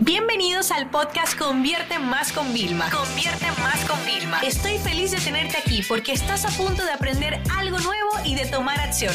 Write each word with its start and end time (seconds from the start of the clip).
Bienvenidos 0.00 0.72
al 0.72 0.90
podcast 0.90 1.38
Convierte 1.38 1.98
Más 1.98 2.30
con 2.30 2.52
Vilma. 2.52 2.90
Convierte 2.90 3.46
Más 3.62 3.82
con 3.88 3.98
Vilma. 4.04 4.40
Estoy 4.40 4.76
feliz 4.76 5.10
de 5.12 5.16
tenerte 5.18 5.56
aquí 5.56 5.82
porque 5.88 6.12
estás 6.12 6.44
a 6.44 6.50
punto 6.50 6.84
de 6.84 6.92
aprender 6.92 7.40
algo 7.56 7.78
nuevo 7.78 8.10
y 8.22 8.34
de 8.34 8.44
tomar 8.44 8.78
acción. 8.78 9.14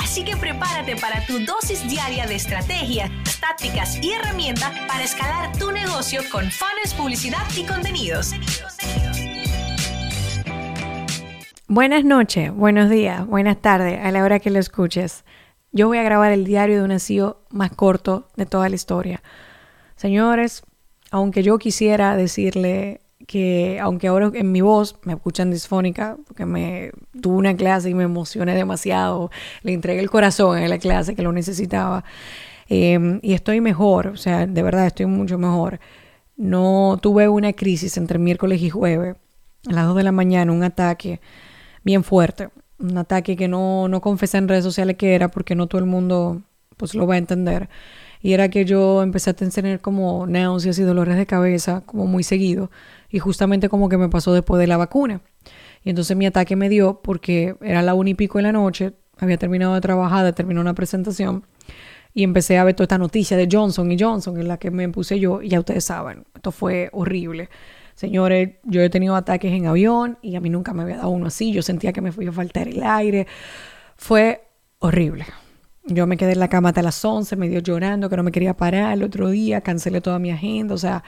Así 0.00 0.24
que 0.24 0.36
prepárate 0.36 0.94
para 0.94 1.26
tu 1.26 1.40
dosis 1.44 1.88
diaria 1.88 2.26
de 2.26 2.36
estrategias, 2.36 3.10
tácticas 3.40 3.98
y 4.00 4.12
herramientas 4.12 4.70
para 4.86 5.02
escalar 5.02 5.56
tu 5.58 5.72
negocio 5.72 6.20
con 6.30 6.48
fans, 6.52 6.94
publicidad 6.96 7.42
y 7.56 7.64
contenidos. 7.64 8.30
Buenas 11.66 12.04
noches, 12.04 12.54
buenos 12.54 12.90
días, 12.90 13.26
buenas 13.26 13.60
tardes, 13.60 13.98
a 14.04 14.10
la 14.12 14.22
hora 14.22 14.38
que 14.38 14.50
lo 14.50 14.60
escuches. 14.60 15.24
Yo 15.72 15.88
voy 15.88 15.98
a 15.98 16.02
grabar 16.04 16.30
el 16.30 16.44
diario 16.44 16.78
de 16.78 16.94
un 16.94 17.00
CEO 17.00 17.40
más 17.50 17.72
corto 17.72 18.28
de 18.36 18.46
toda 18.46 18.68
la 18.68 18.76
historia. 18.76 19.20
Señores, 20.02 20.64
aunque 21.12 21.44
yo 21.44 21.58
quisiera 21.58 22.16
decirle 22.16 23.02
que, 23.28 23.78
aunque 23.80 24.08
ahora 24.08 24.32
en 24.34 24.50
mi 24.50 24.60
voz 24.60 24.96
me 25.04 25.12
escuchan 25.12 25.52
disfónica, 25.52 26.16
porque 26.26 26.44
me 26.44 26.90
tuve 27.20 27.36
una 27.36 27.54
clase 27.54 27.90
y 27.90 27.94
me 27.94 28.02
emocioné 28.02 28.56
demasiado, 28.56 29.30
le 29.62 29.74
entregué 29.74 30.00
el 30.00 30.10
corazón 30.10 30.58
en 30.58 30.70
la 30.70 30.78
clase 30.78 31.14
que 31.14 31.22
lo 31.22 31.32
necesitaba, 31.32 32.02
em, 32.68 33.20
y 33.22 33.34
estoy 33.34 33.60
mejor, 33.60 34.08
o 34.08 34.16
sea, 34.16 34.44
de 34.44 34.62
verdad 34.64 34.88
estoy 34.88 35.06
mucho 35.06 35.38
mejor. 35.38 35.78
No 36.36 36.98
tuve 37.00 37.28
una 37.28 37.52
crisis 37.52 37.96
entre 37.96 38.18
miércoles 38.18 38.60
y 38.60 38.70
jueves, 38.70 39.14
a 39.68 39.72
las 39.72 39.86
2 39.86 39.94
de 39.98 40.02
la 40.02 40.10
mañana, 40.10 40.50
un 40.50 40.64
ataque 40.64 41.20
bien 41.84 42.02
fuerte, 42.02 42.48
un 42.80 42.98
ataque 42.98 43.36
que 43.36 43.46
no, 43.46 43.86
no 43.86 44.00
confesé 44.00 44.38
en 44.38 44.48
redes 44.48 44.64
sociales 44.64 44.96
que 44.96 45.14
era, 45.14 45.28
porque 45.28 45.54
no 45.54 45.68
todo 45.68 45.80
el 45.80 45.86
mundo 45.86 46.42
pues 46.76 46.96
lo 46.96 47.06
va 47.06 47.14
a 47.14 47.18
entender 47.18 47.68
y 48.22 48.32
era 48.32 48.48
que 48.48 48.64
yo 48.64 49.02
empecé 49.02 49.30
a 49.30 49.34
tener 49.34 49.80
como 49.80 50.26
náuseas 50.26 50.78
y 50.78 50.82
dolores 50.82 51.16
de 51.16 51.26
cabeza 51.26 51.82
como 51.84 52.06
muy 52.06 52.22
seguido 52.22 52.70
y 53.10 53.18
justamente 53.18 53.68
como 53.68 53.88
que 53.88 53.98
me 53.98 54.08
pasó 54.08 54.32
después 54.32 54.60
de 54.60 54.68
la 54.68 54.76
vacuna. 54.76 55.20
Y 55.84 55.90
entonces 55.90 56.16
mi 56.16 56.26
ataque 56.26 56.54
me 56.54 56.68
dio 56.68 57.02
porque 57.02 57.56
era 57.60 57.82
la 57.82 57.94
una 57.94 58.10
y 58.10 58.14
pico 58.14 58.38
de 58.38 58.42
la 58.42 58.52
noche, 58.52 58.92
había 59.18 59.36
terminado 59.36 59.74
de 59.74 59.80
trabajar, 59.80 60.32
terminó 60.32 60.60
una 60.60 60.74
presentación 60.74 61.44
y 62.14 62.22
empecé 62.22 62.58
a 62.58 62.64
ver 62.64 62.74
toda 62.74 62.84
esta 62.84 62.98
noticia 62.98 63.36
de 63.36 63.48
Johnson 63.50 63.90
y 63.90 63.98
Johnson, 63.98 64.38
en 64.38 64.46
la 64.46 64.58
que 64.58 64.70
me 64.70 64.88
puse 64.88 65.18
yo, 65.18 65.42
y 65.42 65.48
ya 65.48 65.58
ustedes 65.58 65.84
saben, 65.84 66.24
esto 66.34 66.52
fue 66.52 66.90
horrible. 66.92 67.48
Señores, 67.94 68.50
yo 68.64 68.82
he 68.82 68.90
tenido 68.90 69.16
ataques 69.16 69.52
en 69.52 69.66
avión 69.66 70.18
y 70.22 70.36
a 70.36 70.40
mí 70.40 70.50
nunca 70.50 70.72
me 70.72 70.82
había 70.82 70.98
dado 70.98 71.10
uno 71.10 71.26
así, 71.26 71.52
yo 71.52 71.62
sentía 71.62 71.92
que 71.92 72.00
me 72.00 72.12
fue 72.12 72.26
a 72.26 72.32
faltar 72.32 72.68
el 72.68 72.82
aire, 72.82 73.26
fue 73.96 74.46
horrible. 74.78 75.24
Yo 75.84 76.06
me 76.06 76.16
quedé 76.16 76.32
en 76.32 76.38
la 76.38 76.48
cama 76.48 76.68
hasta 76.70 76.82
las 76.82 77.04
11, 77.04 77.36
medio 77.36 77.60
llorando, 77.60 78.08
que 78.08 78.16
no 78.16 78.22
me 78.22 78.32
quería 78.32 78.56
parar. 78.56 78.92
El 78.92 79.02
otro 79.02 79.30
día, 79.30 79.60
cancelé 79.60 80.00
toda 80.00 80.18
mi 80.18 80.30
agenda, 80.30 80.74
o 80.74 80.78
sea, 80.78 81.02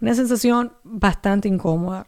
una 0.00 0.14
sensación 0.14 0.72
bastante 0.84 1.48
incómoda. 1.48 2.06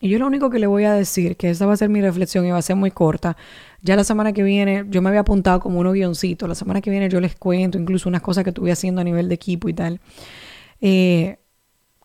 Y 0.00 0.10
yo 0.10 0.18
lo 0.18 0.26
único 0.26 0.50
que 0.50 0.58
le 0.58 0.66
voy 0.66 0.84
a 0.84 0.92
decir, 0.92 1.36
que 1.36 1.50
esa 1.50 1.64
va 1.64 1.72
a 1.72 1.76
ser 1.76 1.88
mi 1.88 2.02
reflexión 2.02 2.44
y 2.44 2.50
va 2.50 2.58
a 2.58 2.62
ser 2.62 2.76
muy 2.76 2.90
corta, 2.90 3.36
ya 3.80 3.96
la 3.96 4.04
semana 4.04 4.32
que 4.32 4.42
viene, 4.42 4.84
yo 4.88 5.00
me 5.00 5.08
había 5.08 5.20
apuntado 5.20 5.60
como 5.60 5.78
unos 5.80 5.94
guioncitos, 5.94 6.48
la 6.48 6.54
semana 6.54 6.82
que 6.82 6.90
viene 6.90 7.08
yo 7.08 7.20
les 7.20 7.34
cuento 7.36 7.78
incluso 7.78 8.08
unas 8.08 8.20
cosas 8.20 8.44
que 8.44 8.50
estuve 8.50 8.72
haciendo 8.72 9.00
a 9.00 9.04
nivel 9.04 9.28
de 9.28 9.34
equipo 9.36 9.68
y 9.70 9.72
tal, 9.74 10.00
eh, 10.82 11.38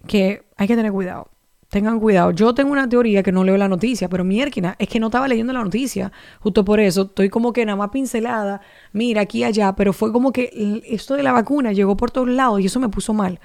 que 0.08 0.44
hay 0.56 0.68
que 0.68 0.76
tener 0.76 0.92
cuidado 0.94 1.28
tengan 1.72 2.02
cuidado. 2.02 2.32
Yo 2.32 2.54
tengo 2.54 2.74
una 2.74 2.88
teoría 2.88 3.24
que 3.24 3.32
no 3.32 3.46
leo 3.46 3.56
la 3.56 3.70
noticia, 3.70 4.10
pero 4.10 4.26
mierda, 4.26 4.76
es 4.78 4.90
que 4.90 5.00
no 5.00 5.08
estaba 5.08 5.30
leyendo 5.30 5.54
la 5.54 5.64
noticia. 5.64 6.12
Justo 6.42 6.66
por 6.66 6.82
eso 6.82 7.04
estoy 7.04 7.30
como 7.30 7.54
que 7.54 7.66
nada 7.66 7.78
más 7.78 7.90
pincelada, 7.92 8.60
mira 8.92 9.22
aquí 9.22 9.40
y 9.40 9.44
allá, 9.46 9.74
pero 9.74 9.94
fue 9.94 10.12
como 10.12 10.34
que 10.34 10.84
esto 10.86 11.16
de 11.16 11.24
la 11.24 11.32
vacuna 11.32 11.72
llegó 11.72 11.96
por 11.96 12.12
todos 12.12 12.28
lados 12.28 12.60
y 12.60 12.66
eso 12.66 12.82
me 12.82 12.90
puso 12.90 13.14
mal. 13.14 13.40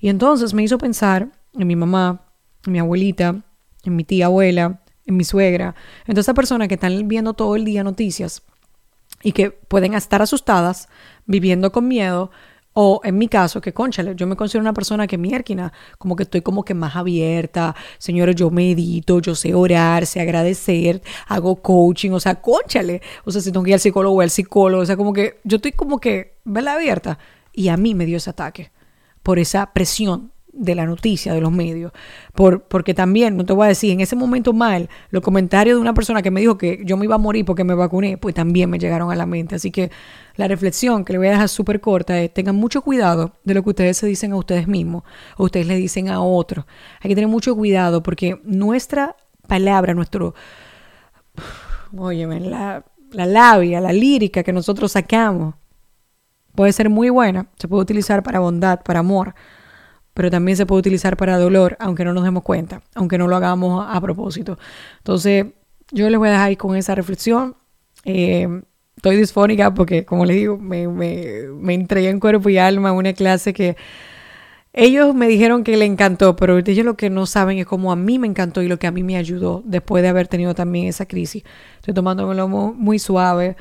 Y 0.00 0.08
entonces 0.08 0.54
me 0.54 0.62
hizo 0.62 0.78
pensar 0.78 1.28
en 1.52 1.66
mi 1.66 1.76
mamá, 1.76 2.22
en 2.64 2.72
mi 2.72 2.78
abuelita, 2.78 3.42
en 3.84 3.96
mi 3.96 4.02
tía 4.02 4.26
abuela, 4.26 4.80
en 5.04 5.16
mi 5.18 5.24
suegra, 5.24 5.74
en 6.06 6.14
todas 6.14 6.24
esas 6.24 6.34
personas 6.34 6.68
que 6.68 6.74
están 6.74 7.06
viendo 7.06 7.34
todo 7.34 7.54
el 7.54 7.66
día 7.66 7.84
noticias 7.84 8.42
y 9.22 9.32
que 9.32 9.50
pueden 9.50 9.92
estar 9.92 10.22
asustadas, 10.22 10.88
viviendo 11.26 11.70
con 11.70 11.86
miedo, 11.86 12.30
o 12.80 13.00
en 13.02 13.18
mi 13.18 13.26
caso, 13.26 13.60
que 13.60 13.74
conchale, 13.74 14.14
yo 14.14 14.28
me 14.28 14.36
considero 14.36 14.60
una 14.60 14.72
persona 14.72 15.08
que 15.08 15.18
mierquina, 15.18 15.72
como 15.98 16.14
que 16.14 16.22
estoy 16.22 16.42
como 16.42 16.64
que 16.64 16.74
más 16.74 16.94
abierta. 16.94 17.74
Señores, 17.98 18.36
yo 18.36 18.52
medito, 18.52 19.18
yo 19.18 19.34
sé 19.34 19.52
orar, 19.52 20.06
sé 20.06 20.20
agradecer, 20.20 21.02
hago 21.26 21.56
coaching, 21.56 22.12
o 22.12 22.20
sea, 22.20 22.36
conchale. 22.36 23.02
O 23.24 23.32
sea, 23.32 23.42
si 23.42 23.50
tengo 23.50 23.64
que 23.64 23.70
ir 23.70 23.74
al 23.74 23.80
psicólogo, 23.80 24.14
voy 24.14 24.22
al 24.22 24.30
psicólogo. 24.30 24.84
O 24.84 24.86
sea, 24.86 24.96
como 24.96 25.12
que 25.12 25.40
yo 25.42 25.56
estoy 25.56 25.72
como 25.72 25.98
que, 25.98 26.36
¿verdad? 26.44 26.76
Abierta. 26.76 27.18
Y 27.52 27.66
a 27.66 27.76
mí 27.76 27.96
me 27.96 28.06
dio 28.06 28.18
ese 28.18 28.30
ataque 28.30 28.70
por 29.24 29.40
esa 29.40 29.72
presión 29.72 30.30
de 30.52 30.74
la 30.74 30.86
noticia, 30.86 31.32
de 31.32 31.40
los 31.40 31.52
medios. 31.52 31.92
Por, 32.34 32.62
porque 32.62 32.94
también, 32.94 33.36
no 33.36 33.44
te 33.44 33.52
voy 33.52 33.66
a 33.66 33.68
decir, 33.68 33.92
en 33.92 34.00
ese 34.00 34.16
momento 34.16 34.52
mal, 34.52 34.88
los 35.10 35.22
comentarios 35.22 35.76
de 35.76 35.80
una 35.80 35.94
persona 35.94 36.22
que 36.22 36.30
me 36.30 36.40
dijo 36.40 36.58
que 36.58 36.82
yo 36.84 36.96
me 36.96 37.04
iba 37.04 37.14
a 37.14 37.18
morir 37.18 37.44
porque 37.44 37.64
me 37.64 37.74
vacuné, 37.74 38.18
pues 38.18 38.34
también 38.34 38.68
me 38.70 38.78
llegaron 38.78 39.10
a 39.10 39.16
la 39.16 39.26
mente. 39.26 39.54
Así 39.54 39.70
que 39.70 39.90
la 40.36 40.48
reflexión 40.48 41.04
que 41.04 41.12
le 41.12 41.18
voy 41.18 41.28
a 41.28 41.32
dejar 41.32 41.48
súper 41.48 41.80
corta 41.80 42.20
es, 42.20 42.32
tengan 42.32 42.56
mucho 42.56 42.82
cuidado 42.82 43.32
de 43.44 43.54
lo 43.54 43.62
que 43.62 43.70
ustedes 43.70 43.96
se 43.96 44.06
dicen 44.06 44.32
a 44.32 44.36
ustedes 44.36 44.68
mismos 44.68 45.04
o 45.36 45.44
ustedes 45.44 45.66
le 45.66 45.76
dicen 45.76 46.08
a 46.08 46.20
otros. 46.20 46.64
Hay 47.00 47.08
que 47.08 47.14
tener 47.14 47.28
mucho 47.28 47.54
cuidado 47.54 48.02
porque 48.02 48.40
nuestra 48.44 49.16
palabra, 49.46 49.94
nuestro, 49.94 50.34
óyeme, 51.96 52.40
la, 52.40 52.84
la 53.12 53.26
labia, 53.26 53.80
la 53.80 53.92
lírica 53.92 54.42
que 54.42 54.52
nosotros 54.52 54.92
sacamos, 54.92 55.54
puede 56.54 56.72
ser 56.72 56.90
muy 56.90 57.08
buena, 57.08 57.46
se 57.56 57.68
puede 57.68 57.82
utilizar 57.82 58.22
para 58.22 58.40
bondad, 58.40 58.82
para 58.82 59.00
amor, 59.00 59.34
pero 60.18 60.32
también 60.32 60.56
se 60.56 60.66
puede 60.66 60.80
utilizar 60.80 61.16
para 61.16 61.38
dolor, 61.38 61.76
aunque 61.78 62.04
no 62.04 62.12
nos 62.12 62.24
demos 62.24 62.42
cuenta, 62.42 62.82
aunque 62.96 63.18
no 63.18 63.28
lo 63.28 63.36
hagamos 63.36 63.86
a, 63.88 64.00
propósito. 64.00 64.58
Entonces, 64.96 65.46
yo 65.92 66.10
les 66.10 66.18
voy 66.18 66.26
a 66.26 66.32
dejar 66.32 66.48
ahí 66.48 66.56
con 66.56 66.74
esa 66.74 66.96
reflexión. 66.96 67.54
Eh, 68.04 68.48
estoy 68.96 69.14
disfónica 69.14 69.72
porque, 69.72 70.04
como 70.04 70.26
les 70.26 70.34
digo, 70.34 70.58
me, 70.58 70.88
me, 70.88 71.72
entregué 71.72 72.08
en 72.08 72.18
cuerpo 72.18 72.48
y 72.48 72.58
alma 72.58 72.88
a 72.88 72.92
una 72.94 73.12
clase 73.12 73.52
que 73.52 73.76
ellos 74.72 75.14
me 75.14 75.28
dijeron 75.28 75.62
que 75.62 75.76
le 75.76 75.84
encantó, 75.84 76.34
pero 76.34 76.58
ellos 76.58 76.84
lo 76.84 76.96
que 76.96 77.10
no 77.10 77.24
saben 77.24 77.58
es 77.58 77.66
cómo 77.66 77.92
a 77.92 77.96
mí 77.96 78.18
me 78.18 78.26
encantó 78.26 78.60
y 78.60 78.66
lo 78.66 78.80
que 78.80 78.88
a 78.88 78.90
mí 78.90 79.04
me 79.04 79.18
ayudó 79.18 79.62
después 79.64 80.02
de 80.02 80.08
haber 80.08 80.26
tenido 80.26 80.52
también 80.52 80.86
esa 80.86 81.06
crisis. 81.06 81.44
Estoy 81.76 81.94
tomándomelo 81.94 82.48
muy 82.48 82.98
suave. 82.98 83.56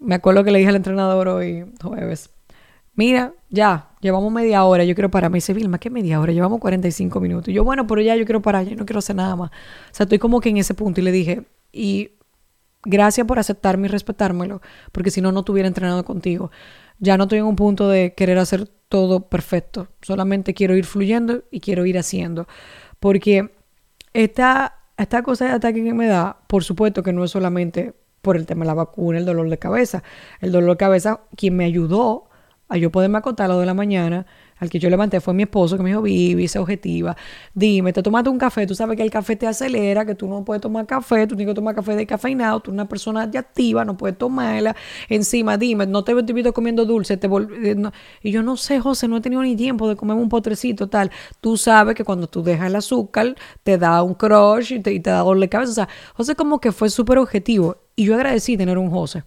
Me 0.00 0.16
acuerdo 0.16 0.42
que 0.42 0.50
le 0.50 0.58
dije 0.58 0.70
al 0.70 0.74
entrenador 0.74 1.28
hoy, 1.28 1.64
jueves, 1.80 2.30
mira, 2.96 3.34
ya, 3.50 3.90
llevamos 4.06 4.32
media 4.32 4.64
hora, 4.64 4.84
yo 4.84 4.94
quiero 4.94 5.10
parar. 5.10 5.30
Me 5.30 5.38
dice, 5.38 5.52
Vilma, 5.52 5.78
¿qué 5.78 5.90
media 5.90 6.20
hora? 6.20 6.32
Llevamos 6.32 6.60
45 6.60 7.20
minutos. 7.20 7.48
Y 7.48 7.52
yo, 7.52 7.64
bueno, 7.64 7.86
pero 7.86 8.00
ya 8.00 8.16
yo 8.16 8.24
quiero 8.24 8.40
parar, 8.40 8.66
yo 8.66 8.76
no 8.76 8.86
quiero 8.86 9.00
hacer 9.00 9.16
nada 9.16 9.36
más. 9.36 9.50
O 9.50 9.94
sea, 9.94 10.04
estoy 10.04 10.18
como 10.18 10.40
que 10.40 10.48
en 10.48 10.56
ese 10.56 10.74
punto 10.74 11.00
y 11.00 11.04
le 11.04 11.12
dije, 11.12 11.42
y 11.72 12.12
gracias 12.84 13.26
por 13.26 13.38
aceptarme 13.38 13.88
y 13.88 13.90
respetármelo, 13.90 14.62
porque 14.92 15.10
si 15.10 15.20
no, 15.20 15.32
no 15.32 15.42
tuviera 15.42 15.66
entrenado 15.66 16.04
contigo. 16.04 16.50
Ya 16.98 17.18
no 17.18 17.24
estoy 17.24 17.40
en 17.40 17.44
un 17.44 17.56
punto 17.56 17.88
de 17.88 18.14
querer 18.14 18.38
hacer 18.38 18.68
todo 18.88 19.28
perfecto, 19.28 19.88
solamente 20.00 20.54
quiero 20.54 20.76
ir 20.76 20.84
fluyendo 20.84 21.42
y 21.50 21.60
quiero 21.60 21.84
ir 21.84 21.98
haciendo. 21.98 22.46
Porque 23.00 23.50
esta, 24.12 24.76
esta 24.96 25.22
cosa 25.22 25.46
de 25.46 25.50
ataque 25.52 25.84
que 25.84 25.92
me 25.92 26.06
da, 26.06 26.38
por 26.46 26.64
supuesto 26.64 27.02
que 27.02 27.12
no 27.12 27.24
es 27.24 27.32
solamente 27.32 27.94
por 28.22 28.36
el 28.36 28.46
tema 28.46 28.64
de 28.64 28.68
la 28.68 28.74
vacuna, 28.74 29.18
el 29.18 29.24
dolor 29.24 29.48
de 29.48 29.58
cabeza. 29.58 30.02
El 30.40 30.52
dolor 30.52 30.70
de 30.70 30.76
cabeza, 30.78 31.20
quien 31.36 31.56
me 31.56 31.64
ayudó 31.64 32.25
a 32.68 32.76
yo 32.76 32.90
poderme 32.90 33.18
acotar 33.18 33.48
las 33.48 33.58
de 33.58 33.66
la 33.66 33.74
mañana, 33.74 34.26
al 34.58 34.70
que 34.70 34.78
yo 34.78 34.88
levanté 34.88 35.20
fue 35.20 35.34
mi 35.34 35.42
esposo 35.42 35.76
que 35.76 35.82
me 35.82 35.90
dijo, 35.90 36.02
Vivi, 36.02 36.48
sé 36.48 36.58
objetiva, 36.58 37.16
dime, 37.54 37.92
te 37.92 38.02
tomaste 38.02 38.30
un 38.30 38.38
café, 38.38 38.66
tú 38.66 38.74
sabes 38.74 38.96
que 38.96 39.02
el 39.02 39.10
café 39.10 39.36
te 39.36 39.46
acelera, 39.46 40.04
que 40.04 40.14
tú 40.14 40.26
no 40.26 40.44
puedes 40.44 40.62
tomar 40.62 40.86
café, 40.86 41.26
tú 41.26 41.36
tienes 41.36 41.52
que 41.52 41.54
tomar 41.54 41.74
café 41.74 41.94
de 41.94 42.06
cafeinado, 42.06 42.60
tú 42.60 42.70
eres 42.70 42.74
una 42.74 42.88
persona 42.88 43.22
activa, 43.22 43.84
no 43.84 43.96
puedes 43.96 44.16
tomarla, 44.16 44.74
encima, 45.08 45.58
dime, 45.58 45.86
no 45.86 46.04
te 46.04 46.12
he 46.12 46.32
visto 46.32 46.52
comiendo 46.52 46.84
dulce, 46.86 47.16
te 47.16 47.28
eh, 47.28 47.76
y 48.22 48.30
yo 48.30 48.42
no 48.42 48.56
sé, 48.56 48.80
José, 48.80 49.08
no 49.08 49.18
he 49.18 49.20
tenido 49.20 49.42
ni 49.42 49.56
tiempo 49.56 49.88
de 49.88 49.96
comerme 49.96 50.22
un 50.22 50.28
potrecito, 50.28 50.88
tal, 50.88 51.10
tú 51.40 51.56
sabes 51.56 51.94
que 51.94 52.04
cuando 52.04 52.26
tú 52.26 52.42
dejas 52.42 52.68
el 52.68 52.76
azúcar, 52.76 53.36
te 53.62 53.78
da 53.78 54.02
un 54.02 54.14
crush 54.14 54.72
y 54.72 54.80
te, 54.80 54.92
y 54.92 55.00
te 55.00 55.10
da 55.10 55.18
dolor 55.18 55.40
de 55.40 55.48
cabeza, 55.48 55.70
o 55.70 55.74
sea, 55.74 55.88
José 56.14 56.34
como 56.34 56.60
que 56.60 56.72
fue 56.72 56.88
súper 56.88 57.18
objetivo, 57.18 57.76
y 57.94 58.04
yo 58.04 58.14
agradecí 58.14 58.56
tener 58.56 58.78
un 58.78 58.90
José. 58.90 59.24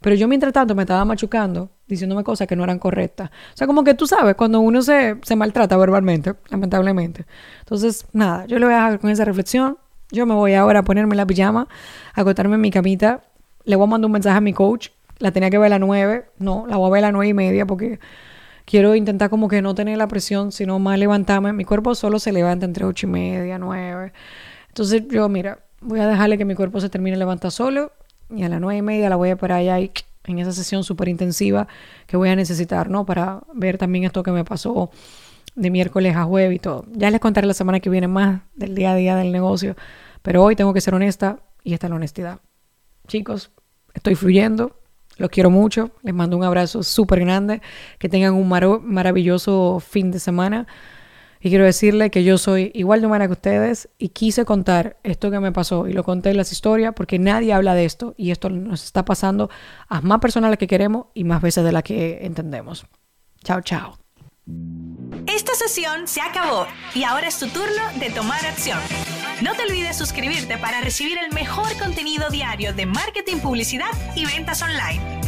Pero 0.00 0.14
yo 0.14 0.28
mientras 0.28 0.52
tanto 0.52 0.74
me 0.74 0.82
estaba 0.82 1.04
machucando, 1.04 1.70
diciéndome 1.86 2.22
cosas 2.22 2.46
que 2.46 2.54
no 2.54 2.64
eran 2.64 2.78
correctas. 2.78 3.30
O 3.30 3.56
sea, 3.56 3.66
como 3.66 3.82
que 3.82 3.94
tú 3.94 4.06
sabes, 4.06 4.36
cuando 4.36 4.60
uno 4.60 4.82
se, 4.82 5.16
se 5.22 5.36
maltrata 5.36 5.76
verbalmente, 5.76 6.34
lamentablemente. 6.50 7.26
Entonces, 7.60 8.06
nada, 8.12 8.46
yo 8.46 8.58
le 8.58 8.66
voy 8.66 8.74
a 8.74 8.78
dejar 8.78 9.00
con 9.00 9.10
esa 9.10 9.24
reflexión. 9.24 9.78
Yo 10.10 10.24
me 10.24 10.34
voy 10.34 10.54
ahora 10.54 10.80
a 10.80 10.82
ponerme 10.84 11.16
la 11.16 11.26
pijama, 11.26 11.68
a 12.14 12.20
acotarme 12.20 12.54
en 12.54 12.60
mi 12.60 12.70
camita. 12.70 13.24
Le 13.64 13.76
voy 13.76 13.84
a 13.84 13.90
mandar 13.90 14.06
un 14.06 14.12
mensaje 14.12 14.36
a 14.36 14.40
mi 14.40 14.52
coach. 14.52 14.90
La 15.18 15.32
tenía 15.32 15.50
que 15.50 15.58
ver 15.58 15.66
a 15.66 15.78
las 15.78 15.80
nueve. 15.80 16.26
No, 16.38 16.66
la 16.68 16.76
voy 16.76 16.88
a 16.88 16.92
ver 16.92 17.04
a 17.04 17.08
las 17.08 17.12
nueve 17.12 17.28
y 17.28 17.34
media 17.34 17.66
porque 17.66 17.98
quiero 18.64 18.94
intentar 18.94 19.30
como 19.30 19.48
que 19.48 19.60
no 19.62 19.74
tener 19.74 19.98
la 19.98 20.06
presión, 20.06 20.52
sino 20.52 20.78
más 20.78 20.98
levantarme. 20.98 21.52
Mi 21.52 21.64
cuerpo 21.64 21.94
solo 21.94 22.18
se 22.20 22.32
levanta 22.32 22.64
entre 22.64 22.84
ocho 22.84 23.06
y 23.06 23.10
media, 23.10 23.58
nueve. 23.58 24.12
Entonces 24.68 25.02
yo, 25.08 25.28
mira, 25.28 25.58
voy 25.80 26.00
a 26.00 26.06
dejarle 26.06 26.38
que 26.38 26.44
mi 26.44 26.54
cuerpo 26.54 26.80
se 26.80 26.88
termine 26.88 27.16
de 27.16 27.18
levantar 27.18 27.50
solo 27.50 27.92
y 28.34 28.42
a 28.42 28.48
las 28.48 28.60
nueve 28.60 28.78
y 28.78 28.82
media 28.82 29.08
la 29.08 29.16
voy 29.16 29.30
a 29.30 29.36
parar 29.36 29.58
allá 29.58 29.80
y 29.80 29.90
en 30.24 30.38
esa 30.38 30.52
sesión 30.52 30.84
súper 30.84 31.08
intensiva 31.08 31.68
que 32.06 32.16
voy 32.16 32.28
a 32.28 32.36
necesitar, 32.36 32.90
¿no? 32.90 33.06
Para 33.06 33.42
ver 33.54 33.78
también 33.78 34.04
esto 34.04 34.22
que 34.22 34.30
me 34.30 34.44
pasó 34.44 34.90
de 35.54 35.70
miércoles 35.70 36.14
a 36.16 36.24
jueves 36.24 36.56
y 36.56 36.58
todo. 36.58 36.84
Ya 36.92 37.10
les 37.10 37.20
contaré 37.20 37.46
la 37.46 37.54
semana 37.54 37.80
que 37.80 37.90
viene 37.90 38.08
más 38.08 38.42
del 38.54 38.74
día 38.74 38.92
a 38.92 38.94
día 38.94 39.16
del 39.16 39.32
negocio, 39.32 39.74
pero 40.22 40.42
hoy 40.42 40.54
tengo 40.54 40.72
que 40.72 40.80
ser 40.80 40.94
honesta 40.94 41.40
y 41.64 41.74
esta 41.74 41.86
es 41.86 41.90
la 41.90 41.96
honestidad. 41.96 42.40
Chicos, 43.06 43.50
estoy 43.94 44.14
fluyendo, 44.14 44.78
los 45.16 45.30
quiero 45.30 45.50
mucho, 45.50 45.90
les 46.02 46.14
mando 46.14 46.36
un 46.36 46.44
abrazo 46.44 46.82
súper 46.82 47.20
grande, 47.20 47.60
que 47.98 48.08
tengan 48.08 48.34
un 48.34 48.48
maravilloso 48.48 49.80
fin 49.80 50.10
de 50.10 50.20
semana. 50.20 50.66
Y 51.40 51.50
quiero 51.50 51.64
decirle 51.64 52.10
que 52.10 52.24
yo 52.24 52.38
soy 52.38 52.70
igual 52.74 53.00
de 53.00 53.06
humana 53.06 53.26
que 53.26 53.32
ustedes 53.32 53.88
y 53.98 54.08
quise 54.08 54.44
contar 54.44 54.96
esto 55.02 55.30
que 55.30 55.40
me 55.40 55.52
pasó 55.52 55.86
y 55.86 55.92
lo 55.92 56.04
conté 56.04 56.30
en 56.30 56.36
las 56.36 56.50
historias 56.52 56.94
porque 56.94 57.18
nadie 57.18 57.52
habla 57.52 57.74
de 57.74 57.84
esto 57.84 58.14
y 58.16 58.30
esto 58.30 58.50
nos 58.50 58.84
está 58.84 59.04
pasando 59.04 59.50
a 59.88 60.00
más 60.00 60.18
personas 60.20 60.50
las 60.50 60.58
que 60.58 60.66
queremos 60.66 61.06
y 61.14 61.24
más 61.24 61.40
veces 61.40 61.64
de 61.64 61.72
las 61.72 61.82
que 61.82 62.18
entendemos. 62.22 62.86
Chao, 63.44 63.60
chao. 63.60 63.98
Esta 65.26 65.54
sesión 65.54 66.08
se 66.08 66.20
acabó 66.20 66.66
y 66.94 67.04
ahora 67.04 67.28
es 67.28 67.38
tu 67.38 67.46
turno 67.48 67.82
de 68.00 68.10
tomar 68.10 68.44
acción. 68.46 68.78
No 69.42 69.54
te 69.54 69.62
olvides 69.62 69.96
suscribirte 69.96 70.58
para 70.58 70.80
recibir 70.80 71.18
el 71.18 71.32
mejor 71.32 71.68
contenido 71.78 72.30
diario 72.30 72.72
de 72.72 72.86
marketing, 72.86 73.36
publicidad 73.36 73.90
y 74.16 74.24
ventas 74.24 74.62
online. 74.62 75.27